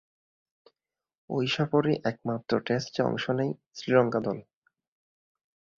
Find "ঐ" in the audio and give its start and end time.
1.29-1.37